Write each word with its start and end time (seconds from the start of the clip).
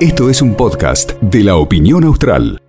Esto 0.00 0.28
es 0.28 0.42
un 0.42 0.54
podcast 0.54 1.12
de 1.20 1.42
la 1.42 1.56
opinión 1.56 2.04
austral. 2.04 2.60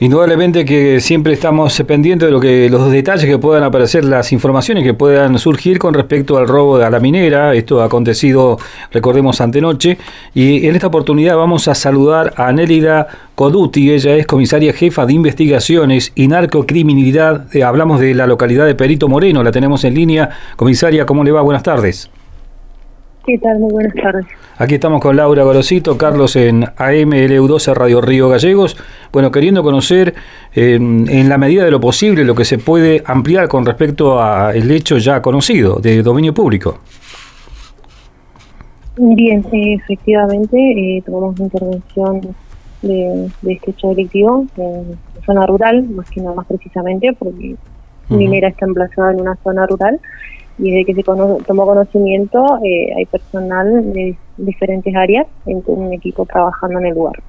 Indudablemente 0.00 0.64
que 0.64 1.00
siempre 1.00 1.32
estamos 1.32 1.80
pendientes 1.86 2.26
de 2.26 2.32
lo 2.32 2.40
que 2.40 2.68
los 2.68 2.90
detalles 2.90 3.26
que 3.26 3.38
puedan 3.38 3.62
aparecer, 3.62 4.04
las 4.04 4.32
informaciones 4.32 4.82
que 4.82 4.92
puedan 4.92 5.38
surgir 5.38 5.78
con 5.78 5.94
respecto 5.94 6.36
al 6.36 6.48
robo 6.48 6.76
a 6.76 6.90
la 6.90 6.98
minera. 6.98 7.54
Esto 7.54 7.80
ha 7.80 7.86
acontecido, 7.86 8.58
recordemos, 8.90 9.40
antenoche. 9.40 9.96
Y 10.34 10.66
en 10.66 10.74
esta 10.74 10.88
oportunidad 10.88 11.36
vamos 11.36 11.68
a 11.68 11.76
saludar 11.76 12.34
a 12.36 12.52
Nélida 12.52 13.06
Coduti. 13.36 13.92
Ella 13.92 14.16
es 14.16 14.26
comisaria 14.26 14.72
jefa 14.72 15.06
de 15.06 15.12
investigaciones 15.12 16.12
y 16.16 16.26
narcocriminalidad. 16.26 17.46
Eh, 17.54 17.62
hablamos 17.62 18.00
de 18.00 18.14
la 18.14 18.26
localidad 18.26 18.66
de 18.66 18.74
Perito 18.74 19.08
Moreno. 19.08 19.44
La 19.44 19.52
tenemos 19.52 19.84
en 19.84 19.94
línea. 19.94 20.28
Comisaria, 20.56 21.06
¿cómo 21.06 21.22
le 21.22 21.30
va? 21.30 21.40
Buenas 21.40 21.62
tardes. 21.62 22.10
¿Qué 23.26 23.38
tal? 23.38 23.58
Muy 23.58 23.72
buenas 23.72 23.94
tardes. 23.94 24.26
Aquí 24.58 24.74
estamos 24.74 25.00
con 25.00 25.16
Laura 25.16 25.44
Gorosito, 25.44 25.96
Carlos 25.96 26.36
en 26.36 26.62
AMLU12 26.62 27.74
Radio 27.74 28.02
Río 28.02 28.28
Gallegos. 28.28 28.76
Bueno, 29.12 29.30
queriendo 29.30 29.62
conocer 29.62 30.14
en 30.54 31.28
la 31.28 31.38
medida 31.38 31.64
de 31.64 31.70
lo 31.70 31.80
posible 31.80 32.24
lo 32.24 32.34
que 32.34 32.44
se 32.44 32.58
puede 32.58 33.02
ampliar 33.06 33.48
con 33.48 33.64
respecto 33.64 34.20
al 34.20 34.70
hecho 34.70 34.98
ya 34.98 35.22
conocido 35.22 35.76
de 35.80 36.02
dominio 36.02 36.34
público. 36.34 36.80
Bien, 38.96 39.44
efectivamente, 39.52 40.56
eh, 40.56 41.02
tomamos 41.04 41.40
intervención 41.40 42.20
de, 42.82 43.26
este 43.48 43.70
hecho 43.70 43.88
delictivo 43.88 44.46
en 44.56 44.98
zona 45.24 45.46
rural, 45.46 45.82
más 45.88 46.08
que 46.10 46.20
nada 46.20 46.36
más 46.36 46.46
precisamente, 46.46 47.12
porque 47.18 47.56
Minera 48.10 48.48
está 48.48 48.66
emplazada 48.66 49.12
en 49.12 49.22
una 49.22 49.34
zona 49.42 49.66
rural 49.66 49.98
y 50.58 50.70
desde 50.70 50.84
que 50.84 50.94
se 50.94 51.02
tomó 51.02 51.66
conocimiento 51.66 52.58
eh, 52.64 52.94
hay 52.96 53.06
personal 53.06 53.92
de 53.92 54.16
diferentes 54.36 54.94
áreas 54.94 55.26
en 55.46 55.62
un 55.66 55.92
equipo 55.92 56.26
trabajando 56.26 56.78
en 56.78 56.86
el 56.86 56.94
lugar. 56.94 57.22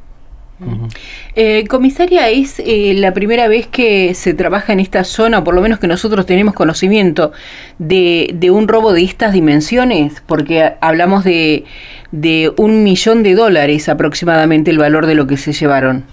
Eh, 1.35 1.67
comisaria, 1.67 2.29
¿es 2.29 2.59
eh, 2.59 2.93
la 2.95 3.13
primera 3.13 3.47
vez 3.49 3.67
que 3.67 4.13
se 4.13 4.33
trabaja 4.33 4.71
en 4.71 4.79
esta 4.79 5.03
zona, 5.03 5.39
o 5.39 5.43
por 5.43 5.53
lo 5.53 5.61
menos 5.61 5.79
que 5.79 5.87
nosotros 5.87 6.25
tenemos 6.25 6.53
conocimiento, 6.53 7.33
de, 7.77 8.31
de 8.33 8.51
un 8.51 8.67
robo 8.67 8.93
de 8.93 9.03
estas 9.03 9.33
dimensiones? 9.33 10.23
Porque 10.25 10.73
hablamos 10.79 11.25
de, 11.25 11.65
de 12.11 12.53
un 12.57 12.83
millón 12.83 13.21
de 13.21 13.35
dólares 13.35 13.89
aproximadamente 13.89 14.71
el 14.71 14.77
valor 14.77 15.07
de 15.07 15.15
lo 15.15 15.27
que 15.27 15.35
se 15.35 15.51
llevaron. 15.51 16.05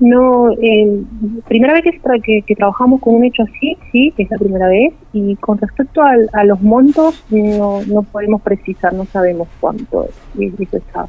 No, 0.00 0.50
eh, 0.52 1.02
primera 1.46 1.74
vez 1.74 1.84
que, 2.24 2.54
trabajamos 2.54 3.02
con 3.02 3.16
un 3.16 3.24
hecho 3.24 3.42
así, 3.42 3.76
sí, 3.92 4.14
es 4.16 4.30
la 4.30 4.38
primera 4.38 4.66
vez. 4.66 4.94
Y 5.12 5.36
con 5.36 5.58
respecto 5.58 6.00
a, 6.02 6.44
los 6.44 6.60
montos, 6.62 7.22
no, 7.30 7.82
podemos 8.10 8.40
precisar, 8.40 8.94
no 8.94 9.04
sabemos 9.04 9.48
cuánto 9.60 10.04
es. 10.04 10.52
Eso 10.58 10.76
está 10.78 11.06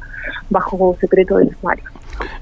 bajo 0.50 0.94
secreto 1.00 1.38
del 1.38 1.50
sumario. 1.56 1.84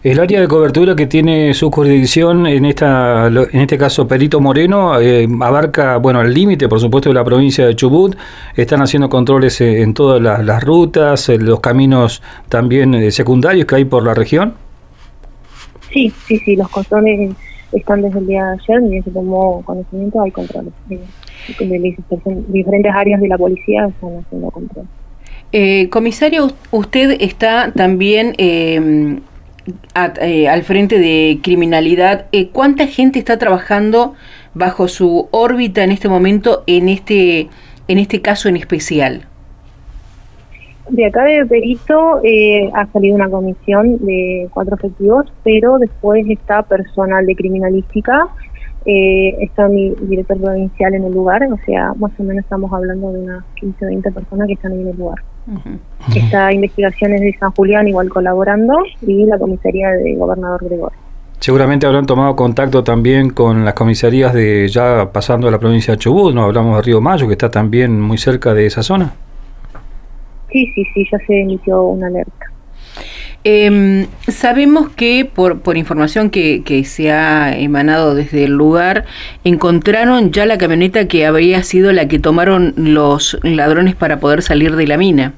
El 0.02 0.18
área 0.18 0.40
de 0.40 0.48
cobertura 0.48 0.96
que 0.96 1.06
tiene 1.06 1.54
su 1.54 1.70
jurisdicción, 1.70 2.46
en 2.46 2.64
esta 2.64 3.28
en 3.28 3.60
este 3.60 3.78
caso 3.78 4.08
Perito 4.08 4.40
Moreno, 4.40 4.98
eh, 4.98 5.28
abarca, 5.40 5.98
bueno, 5.98 6.20
el 6.20 6.34
límite, 6.34 6.68
por 6.68 6.80
supuesto, 6.80 7.10
de 7.10 7.14
la 7.14 7.24
provincia 7.24 7.66
de 7.66 7.76
Chubut. 7.76 8.16
Están 8.56 8.82
haciendo 8.82 9.08
controles 9.08 9.60
eh, 9.60 9.82
en 9.82 9.94
todas 9.94 10.20
las, 10.20 10.64
rutas, 10.64 11.28
en 11.28 11.46
los 11.46 11.60
caminos 11.60 12.22
también 12.48 12.94
eh, 12.94 13.10
secundarios 13.12 13.66
que 13.66 13.76
hay 13.76 13.84
por 13.84 14.04
la 14.04 14.14
región. 14.14 14.54
Sí, 15.92 16.12
sí, 16.27 16.38
sí, 16.38 16.56
los 16.56 16.69
controles 16.69 17.34
están 17.72 18.02
desde 18.02 18.19
el 18.19 18.27
día 18.27 18.44
de 18.46 18.52
ayer, 18.52 18.83
ni 18.83 19.02
se 19.02 19.10
tomó 19.10 19.62
conocimiento, 19.64 20.20
hay 20.22 20.30
controles. 20.30 20.72
Diferentes 22.48 22.92
áreas 22.94 23.20
de 23.20 23.28
la 23.28 23.38
policía 23.38 23.86
están 23.86 24.19
haciendo 24.19 24.50
controles. 24.50 24.91
Eh, 25.52 25.88
comisario, 25.88 26.52
usted 26.70 27.16
está 27.20 27.72
también 27.72 28.34
eh, 28.38 29.19
eh, 30.20 30.48
al 30.48 30.62
frente 30.62 30.98
de 30.98 31.41
criminalidad. 31.42 32.27
Eh, 32.32 32.48
¿Cuánta 32.48 32.87
gente 32.87 33.19
está 33.19 33.38
trabajando 33.38 34.14
bajo 34.54 34.88
su 34.88 35.28
órbita 35.31 35.82
en 35.84 35.91
este 35.91 36.09
momento 36.09 36.64
en 36.66 36.88
este, 36.88 37.48
en 37.88 37.98
este 37.98 38.20
caso 38.20 38.48
en 38.48 38.56
especial? 38.56 39.26
De 40.90 41.06
acá 41.06 41.22
de 41.24 41.46
Perito 41.46 42.20
eh, 42.24 42.68
ha 42.74 42.86
salido 42.86 43.14
una 43.14 43.30
comisión 43.30 43.98
de 44.04 44.48
cuatro 44.52 44.74
efectivos, 44.74 45.32
pero 45.44 45.78
después 45.78 46.26
está 46.28 46.62
personal 46.62 47.24
de 47.26 47.36
criminalística, 47.36 48.26
eh, 48.86 49.36
está 49.40 49.68
mi 49.68 49.90
director 49.90 50.40
provincial 50.40 50.94
en 50.94 51.04
el 51.04 51.12
lugar, 51.12 51.44
o 51.44 51.58
sea, 51.64 51.94
más 51.94 52.10
o 52.18 52.24
menos 52.24 52.42
estamos 52.42 52.72
hablando 52.72 53.12
de 53.12 53.20
unas 53.20 53.44
15 53.60 53.84
o 53.84 53.88
20 53.88 54.10
personas 54.10 54.46
que 54.48 54.54
están 54.54 54.72
ahí 54.72 54.80
en 54.80 54.88
el 54.88 54.96
lugar. 54.96 55.22
Está 56.14 56.52
investigaciones 56.52 57.20
de 57.20 57.36
San 57.38 57.52
Julián 57.52 57.86
igual 57.86 58.08
colaborando 58.08 58.74
y 59.02 59.26
la 59.26 59.38
comisaría 59.38 59.90
de 59.90 60.16
gobernador 60.16 60.64
Gregorio. 60.64 60.98
Seguramente 61.38 61.86
habrán 61.86 62.04
tomado 62.04 62.34
contacto 62.36 62.82
también 62.82 63.30
con 63.30 63.64
las 63.64 63.74
comisarías 63.74 64.34
de 64.34 64.68
ya 64.68 65.10
pasando 65.12 65.46
a 65.48 65.50
la 65.50 65.58
provincia 65.58 65.94
de 65.94 65.98
Chubut, 65.98 66.34
no 66.34 66.42
hablamos 66.44 66.76
de 66.76 66.82
Río 66.82 67.00
Mayo, 67.00 67.26
que 67.28 67.32
está 67.32 67.50
también 67.50 67.98
muy 68.00 68.18
cerca 68.18 68.54
de 68.54 68.66
esa 68.66 68.82
zona. 68.82 69.14
Sí, 70.53 70.72
sí, 70.75 70.84
sí, 70.94 71.06
ya 71.11 71.19
se 71.27 71.41
emitió 71.41 71.83
una 71.84 72.09
alerta. 72.09 72.47
Eh, 73.43 74.06
sabemos 74.28 74.91
que 74.91 75.25
por, 75.25 75.61
por 75.61 75.78
información 75.78 76.28
que, 76.28 76.62
que, 76.62 76.84
se 76.84 77.11
ha 77.11 77.56
emanado 77.56 78.15
desde 78.15 78.44
el 78.44 78.53
lugar, 78.53 79.05
encontraron 79.44 80.31
ya 80.31 80.44
la 80.44 80.59
camioneta 80.59 81.09
que 81.09 81.25
habría 81.25 81.62
sido 81.62 81.93
la 81.93 82.06
que 82.06 82.19
tomaron 82.19 82.75
los 82.77 83.38
ladrones 83.43 83.94
para 83.94 84.21
poder 84.21 84.43
salir 84.43 84.77
de 84.77 84.87
la 84.87 84.99
mina. 84.99 85.34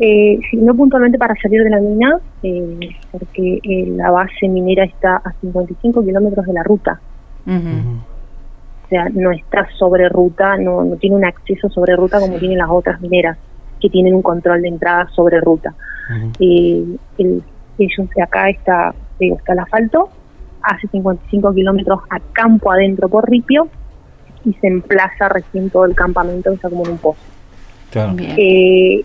Eh, 0.00 0.38
no 0.52 0.74
puntualmente 0.76 1.18
para 1.18 1.34
salir 1.42 1.64
de 1.64 1.70
la 1.70 1.80
mina, 1.80 2.20
eh, 2.44 2.90
porque 3.10 3.58
eh, 3.64 3.86
la 3.96 4.12
base 4.12 4.46
minera 4.46 4.84
está 4.84 5.16
a 5.16 5.32
55 5.40 6.04
kilómetros 6.04 6.46
de 6.46 6.52
la 6.52 6.62
ruta 6.62 7.00
o 8.88 8.90
sea, 8.90 9.06
no 9.12 9.32
está 9.32 9.68
sobre 9.78 10.08
ruta, 10.08 10.56
no, 10.56 10.82
no 10.82 10.96
tiene 10.96 11.16
un 11.16 11.24
acceso 11.26 11.68
sobre 11.68 11.94
ruta 11.94 12.18
como 12.20 12.38
tienen 12.38 12.56
las 12.56 12.70
otras 12.70 12.98
mineras, 13.02 13.36
que 13.78 13.90
tienen 13.90 14.14
un 14.14 14.22
control 14.22 14.62
de 14.62 14.68
entrada 14.68 15.06
sobre 15.14 15.42
ruta. 15.42 15.74
y 16.38 16.98
el, 17.18 17.42
ellos, 17.78 18.08
acá 18.22 18.48
está, 18.48 18.94
digo, 19.20 19.36
está 19.36 19.52
el 19.52 19.58
asfalto, 19.58 20.08
hace 20.62 20.88
55 20.88 21.52
kilómetros 21.52 22.00
a 22.08 22.18
campo 22.32 22.72
adentro 22.72 23.10
por 23.10 23.28
Ripio, 23.28 23.68
y 24.46 24.54
se 24.54 24.68
emplaza 24.68 25.28
recién 25.28 25.68
todo 25.68 25.84
el 25.84 25.94
campamento, 25.94 26.48
que 26.48 26.56
está 26.56 26.70
como 26.70 26.86
en 26.86 26.92
un 26.92 26.98
pozo. 26.98 27.20
Claro. 27.90 28.16
Eh, 28.18 29.04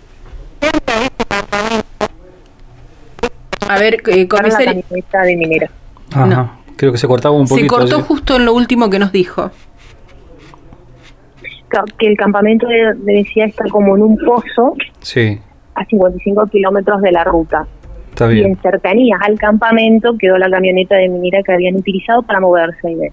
a 3.67 3.79
ver, 3.79 3.97
eh, 4.07 4.27
comisario. 4.29 4.81
de 4.81 5.35
minera. 5.35 5.69
Ajá. 6.13 6.59
Creo 6.77 6.93
que 6.93 6.97
se 6.97 7.07
cortaba 7.07 7.35
un 7.35 7.47
poquito. 7.47 7.81
Se 7.81 7.81
cortó 7.81 8.01
justo 8.03 8.37
en 8.37 8.45
lo 8.45 8.53
último 8.53 8.89
que 8.89 8.97
nos 8.97 9.11
dijo 9.11 9.51
que 11.97 12.07
el 12.07 12.17
campamento 12.17 12.67
de, 12.67 12.93
decía 12.95 13.45
está 13.45 13.65
como 13.69 13.95
en 13.95 14.03
un 14.03 14.17
pozo 14.17 14.75
sí. 15.01 15.39
a 15.75 15.85
55 15.85 16.47
kilómetros 16.47 17.01
de 17.01 17.11
la 17.11 17.23
ruta. 17.23 17.67
Está 18.09 18.27
bien. 18.27 18.47
Y 18.47 18.51
en 18.51 18.61
cercanías 18.61 19.19
al 19.23 19.37
campamento 19.39 20.15
quedó 20.17 20.37
la 20.37 20.49
camioneta 20.49 20.95
de 20.95 21.09
minera 21.09 21.41
que 21.43 21.53
habían 21.53 21.75
utilizado 21.75 22.21
para 22.21 22.39
moverse. 22.39 23.11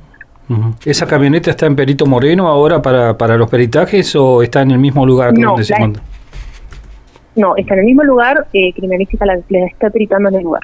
¿Esa 0.84 1.06
camioneta 1.06 1.50
está 1.50 1.66
en 1.66 1.76
Perito 1.76 2.06
Moreno 2.06 2.48
ahora 2.48 2.82
para, 2.82 3.16
para 3.16 3.36
los 3.36 3.48
peritajes 3.48 4.14
o 4.16 4.42
está 4.42 4.62
en 4.62 4.72
el 4.72 4.78
mismo 4.78 5.06
lugar 5.06 5.32
no, 5.32 5.50
donde 5.50 5.64
se 5.64 5.74
encuentra? 5.74 6.02
No, 7.36 7.56
está 7.56 7.74
en 7.74 7.80
el 7.80 7.86
mismo 7.86 8.02
lugar, 8.02 8.46
eh, 8.52 8.72
Criminalística 8.74 9.24
la, 9.24 9.38
la 9.48 9.66
está 9.66 9.90
peritando 9.90 10.28
en 10.28 10.34
el 10.34 10.42
lugar. 10.42 10.62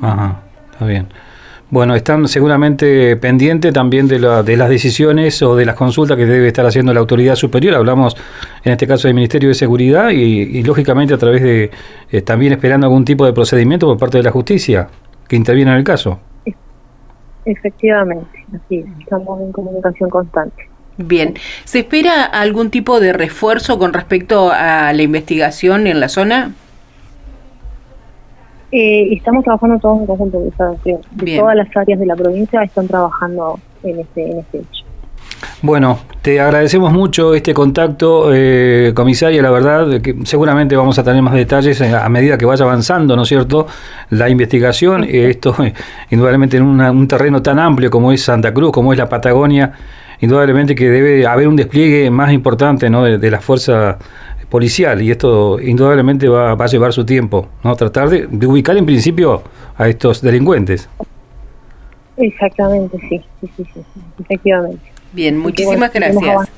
Ajá, 0.00 0.40
está 0.72 0.86
bien. 0.86 1.06
Bueno, 1.68 1.96
están 1.96 2.28
seguramente 2.28 3.16
pendientes 3.16 3.72
también 3.72 4.06
de, 4.06 4.20
de 4.20 4.56
las 4.56 4.68
decisiones 4.68 5.42
o 5.42 5.56
de 5.56 5.66
las 5.66 5.74
consultas 5.74 6.16
que 6.16 6.24
debe 6.24 6.46
estar 6.46 6.64
haciendo 6.64 6.94
la 6.94 7.00
autoridad 7.00 7.34
superior. 7.34 7.74
Hablamos 7.74 8.16
en 8.62 8.72
este 8.72 8.86
caso 8.86 9.08
del 9.08 9.14
Ministerio 9.16 9.48
de 9.48 9.54
Seguridad 9.54 10.10
y, 10.10 10.62
lógicamente 10.62 11.14
a 11.14 11.18
través 11.18 11.42
de 11.42 11.70
eh, 12.12 12.22
también 12.22 12.52
esperando 12.52 12.86
algún 12.86 13.04
tipo 13.04 13.26
de 13.26 13.32
procedimiento 13.32 13.88
por 13.88 13.98
parte 13.98 14.18
de 14.18 14.22
la 14.22 14.30
justicia 14.30 14.88
que 15.26 15.34
interviene 15.34 15.72
en 15.72 15.78
el 15.78 15.84
caso. 15.84 16.20
Efectivamente, 17.44 18.44
así 18.54 18.84
estamos 19.00 19.40
en 19.40 19.50
comunicación 19.50 20.08
constante. 20.08 20.68
Bien, 20.98 21.34
¿se 21.64 21.80
espera 21.80 22.24
algún 22.24 22.70
tipo 22.70 23.00
de 23.00 23.12
refuerzo 23.12 23.78
con 23.78 23.92
respecto 23.92 24.50
a 24.52 24.92
la 24.92 25.02
investigación 25.02 25.88
en 25.88 25.98
la 25.98 26.08
zona? 26.08 26.52
Eh, 28.78 29.14
estamos 29.14 29.42
trabajando 29.42 29.78
todos 29.78 30.00
en 30.00 30.06
conjunto, 30.06 30.38
de 30.84 31.38
todas 31.38 31.56
las 31.56 31.74
áreas 31.74 31.98
de 31.98 32.04
la 32.04 32.14
provincia 32.14 32.62
están 32.62 32.86
trabajando 32.86 33.58
en 33.82 34.00
este, 34.00 34.30
en 34.30 34.38
este 34.40 34.58
hecho. 34.58 34.84
Bueno, 35.62 36.00
te 36.20 36.40
agradecemos 36.40 36.92
mucho 36.92 37.34
este 37.34 37.54
contacto, 37.54 38.28
eh, 38.34 38.92
comisaria. 38.94 39.40
La 39.40 39.50
verdad, 39.50 40.02
que 40.02 40.16
seguramente 40.24 40.76
vamos 40.76 40.98
a 40.98 41.04
tener 41.04 41.22
más 41.22 41.32
detalles 41.32 41.80
a 41.80 42.06
medida 42.10 42.36
que 42.36 42.44
vaya 42.44 42.66
avanzando, 42.66 43.16
¿no 43.16 43.22
es 43.22 43.28
cierto? 43.28 43.66
La 44.10 44.28
investigación, 44.28 45.04
esto 45.04 45.56
indudablemente 46.10 46.58
en 46.58 46.64
un 46.64 47.08
terreno 47.08 47.40
tan 47.40 47.58
amplio 47.58 47.90
como 47.90 48.12
es 48.12 48.24
Santa 48.24 48.52
Cruz, 48.52 48.72
como 48.72 48.92
es 48.92 48.98
la 48.98 49.08
Patagonia, 49.08 49.72
indudablemente 50.20 50.74
que 50.74 50.90
debe 50.90 51.26
haber 51.26 51.48
un 51.48 51.56
despliegue 51.56 52.10
más 52.10 52.32
importante 52.32 52.88
¿no? 52.90 53.04
de, 53.04 53.30
la 53.30 53.40
fuerza 53.40 53.98
policial 54.48 55.02
y 55.02 55.10
esto 55.10 55.60
indudablemente 55.60 56.28
va, 56.28 56.52
a 56.52 56.66
llevar 56.66 56.92
su 56.92 57.04
tiempo, 57.04 57.48
¿no? 57.64 57.74
Tratar 57.76 58.08
de, 58.08 58.46
ubicar 58.46 58.76
en 58.76 58.86
principio 58.86 59.42
a 59.76 59.88
estos 59.88 60.22
delincuentes. 60.22 60.88
Exactamente, 62.16 62.98
sí, 63.08 63.20
sí, 63.40 63.50
sí, 63.56 63.66
sí 63.72 63.80
efectivamente. 64.20 64.82
Bien, 65.12 65.38
muchísimas 65.38 65.92
gracias. 65.92 66.50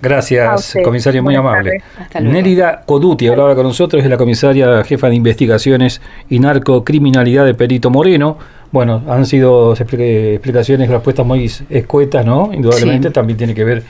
Gracias, 0.00 0.76
comisario, 0.84 1.22
muy 1.22 1.34
amable. 1.34 1.82
Nélida 2.20 2.82
Coduti 2.84 3.28
hablaba 3.28 3.54
con 3.54 3.64
nosotros, 3.64 4.04
es 4.04 4.10
la 4.10 4.18
comisaria 4.18 4.84
jefa 4.84 5.08
de 5.08 5.14
investigaciones 5.14 6.02
y 6.28 6.38
narcocriminalidad 6.38 7.46
de 7.46 7.54
Perito 7.54 7.88
Moreno. 7.88 8.36
Bueno, 8.72 9.02
han 9.08 9.24
sido 9.24 9.72
explicaciones, 9.72 10.90
respuestas 10.90 11.24
muy 11.24 11.50
escuetas, 11.70 12.26
¿no? 12.26 12.52
Indudablemente 12.52 13.10
también 13.10 13.38
tiene 13.38 13.54
que 13.54 13.64
ver 13.64 13.82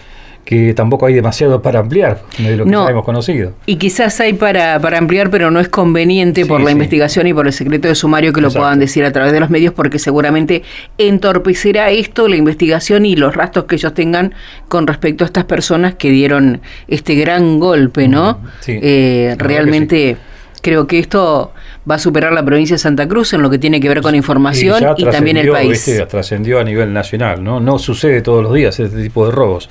que 0.47 0.75
tampoco 0.75 1.07
hay 1.07 1.15
demasiado 1.15 1.61
para 1.61 1.81
ampliar 1.81 2.23
de 2.39 2.57
lo 2.57 2.65
que 2.65 2.71
hemos 2.71 3.05
conocido. 3.05 3.53
Y 3.67 3.77
quizás 3.77 4.21
hay 4.21 4.33
para, 4.33 4.79
para 4.81 4.97
ampliar, 4.97 5.29
pero 5.29 5.51
no 5.51 5.59
es 5.59 5.69
conveniente 5.69 6.47
por 6.47 6.61
la 6.61 6.71
investigación 6.71 7.27
y 7.27 7.35
por 7.35 7.49
el 7.49 7.53
secreto 7.53 7.89
de 7.89 7.97
sumario 7.97 8.33
que 8.33 8.41
lo 8.41 8.53
puedan 8.53 8.79
decir 8.79 9.05
a 9.05 9.13
través 9.13 9.33
de 9.33 9.41
los 9.41 9.51
medios, 9.51 9.75
porque 9.75 9.99
seguramente 9.99 10.63
entorpecerá 10.99 11.91
esto, 11.91 12.29
la 12.29 12.37
investigación 12.37 13.05
y 13.07 13.17
los 13.17 13.35
rastros 13.35 13.65
que 13.65 13.75
ellos 13.75 13.93
tengan 13.93 14.35
con 14.69 14.87
respecto 14.87 15.25
a 15.25 15.27
estas 15.27 15.45
personas 15.45 15.97
que 15.97 16.11
dieron 16.11 16.61
este 16.87 17.17
gran 17.17 17.59
golpe, 17.59 18.07
¿no? 18.07 18.39
Eh, 18.69 19.35
realmente 19.39 20.17
creo 20.63 20.87
que 20.87 21.01
esto 21.01 21.53
va 21.89 21.97
a 21.97 21.99
superar 21.99 22.33
la 22.33 22.45
provincia 22.45 22.75
de 22.75 22.79
Santa 22.79 23.07
Cruz 23.09 23.33
en 23.33 23.43
lo 23.43 23.51
que 23.51 23.59
tiene 23.59 23.81
que 23.81 23.89
ver 23.89 24.03
con 24.03 24.15
información 24.15 24.83
y, 24.97 25.05
también 25.05 25.37
el 25.37 25.51
país. 25.51 25.91
Trascendió 26.09 26.59
a 26.59 26.65
nivel 26.65 26.93
nacional, 26.93 27.43
¿no? 27.43 27.61
No 27.61 27.79
sucede 27.79 28.23
todos 28.23 28.43
los 28.43 28.53
días 28.53 28.79
este 28.79 29.03
tipo 29.03 29.27
de 29.27 29.33
robos 29.33 29.69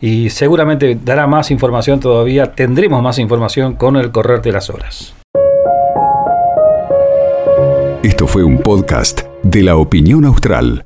y 0.00 0.30
seguramente 0.30 0.98
dará 1.02 1.26
más 1.26 1.50
información 1.50 2.00
todavía, 2.00 2.52
tendremos 2.52 3.02
más 3.02 3.18
información 3.18 3.74
con 3.74 3.96
el 3.96 4.10
correr 4.10 4.42
de 4.42 4.52
las 4.52 4.70
horas. 4.70 5.14
Esto 8.02 8.26
fue 8.26 8.44
un 8.44 8.58
podcast 8.58 9.22
de 9.42 9.62
la 9.62 9.76
opinión 9.76 10.26
austral. 10.26 10.84